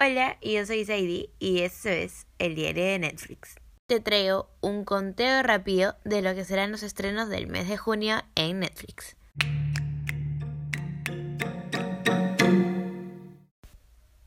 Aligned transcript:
Hola, 0.00 0.38
yo 0.42 0.64
soy 0.64 0.84
Sadie 0.84 1.28
y 1.40 1.62
esto 1.62 1.88
es 1.88 2.28
el 2.38 2.54
diario 2.54 2.84
de 2.84 3.00
Netflix. 3.00 3.56
Te 3.88 3.98
traigo 3.98 4.48
un 4.60 4.84
conteo 4.84 5.42
rápido 5.42 5.96
de 6.04 6.22
lo 6.22 6.36
que 6.36 6.44
serán 6.44 6.70
los 6.70 6.84
estrenos 6.84 7.28
del 7.28 7.48
mes 7.48 7.68
de 7.68 7.76
junio 7.76 8.22
en 8.36 8.60
Netflix. 8.60 9.16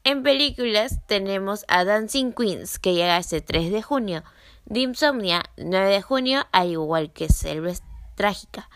En 0.04 0.23
películas 0.23 1.00
tenemos 1.07 1.64
a 1.70 1.86
Dancing 1.86 2.33
Queens, 2.33 2.78
que 2.78 2.93
llega 2.93 3.18
este 3.18 3.39
3 3.39 3.71
de 3.71 3.82
junio, 3.82 4.25
The 4.69 4.82
Insomnia, 4.82 5.43
9 5.56 5.89
de 5.89 6.01
junio, 6.01 6.47
al 6.51 6.71
igual 6.71 7.14
que 7.14 7.29
Selves 7.29 7.82
Trágica. 8.15 8.69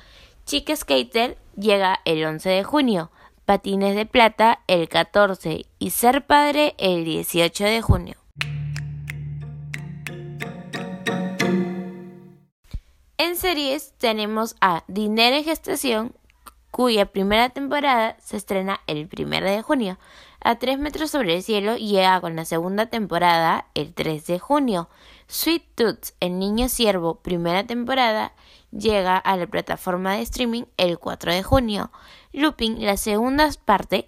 Chica 0.45 0.73
Skater 0.73 1.37
llega 1.57 1.99
el 2.05 2.23
11 2.23 2.47
de 2.47 2.63
junio, 2.63 3.11
Patines 3.45 3.95
de 3.95 4.07
Plata 4.07 4.61
el 4.65 4.89
14 4.89 5.65
y 5.77 5.89
Ser 5.91 6.25
Padre 6.25 6.73
el 6.79 7.05
18 7.05 7.63
de 7.63 7.81
junio. 7.81 8.15
En 13.19 13.35
series 13.35 13.93
tenemos 13.99 14.55
a 14.61 14.83
Dinero 14.87 15.35
en 15.35 15.43
Gestación, 15.43 16.15
cuya 16.71 17.05
primera 17.05 17.49
temporada 17.49 18.17
se 18.19 18.35
estrena 18.37 18.81
el 18.87 19.07
1 19.15 19.29
de 19.41 19.61
junio. 19.61 19.99
A 20.41 20.55
3 20.55 20.79
metros 20.79 21.11
sobre 21.11 21.35
el 21.35 21.43
cielo 21.43 21.77
llega 21.77 22.19
con 22.21 22.35
la 22.35 22.45
segunda 22.45 22.87
temporada 22.87 23.67
el 23.75 23.93
3 23.93 24.25
de 24.25 24.39
junio. 24.39 24.89
Sweet 25.27 25.63
Tooth, 25.75 26.09
El 26.19 26.37
Niño 26.39 26.69
Siervo, 26.69 27.21
primera 27.21 27.65
temporada, 27.65 28.33
llega 28.71 29.17
a 29.17 29.35
la 29.37 29.47
plataforma 29.47 30.15
de 30.15 30.21
streaming 30.21 30.63
el 30.77 30.99
4 30.99 31.33
de 31.33 31.43
junio. 31.43 31.91
Looping, 32.31 32.83
la 32.85 32.97
segunda 32.97 33.49
parte, 33.65 34.07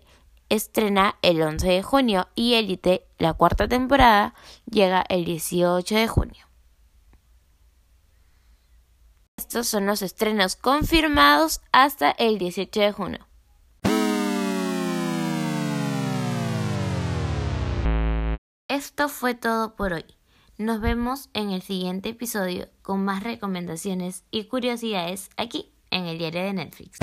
estrena 0.49 1.17
el 1.21 1.41
11 1.41 1.67
de 1.67 1.83
junio 1.83 2.27
y 2.35 2.53
Elite, 2.53 3.07
la 3.17 3.33
cuarta 3.33 3.67
temporada, 3.67 4.35
llega 4.69 5.03
el 5.09 5.25
18 5.25 5.95
de 5.95 6.07
junio. 6.07 6.47
Estos 9.37 9.67
son 9.67 9.85
los 9.85 10.01
estrenos 10.01 10.55
confirmados 10.55 11.61
hasta 11.71 12.11
el 12.11 12.37
18 12.37 12.79
de 12.79 12.91
junio. 12.91 13.27
Esto 18.67 19.07
fue 19.07 19.33
todo 19.33 19.75
por 19.75 19.93
hoy. 19.93 20.05
Nos 20.57 20.81
vemos 20.81 21.29
en 21.35 21.51
el 21.51 21.61
siguiente 21.61 22.09
episodio 22.09 22.67
con 22.81 23.05
más 23.05 23.23
recomendaciones 23.23 24.23
y 24.31 24.45
curiosidades 24.45 25.29
aquí 25.37 25.71
en 25.91 26.05
el 26.05 26.17
diario 26.17 26.41
de 26.41 26.53
Netflix. 26.53 26.97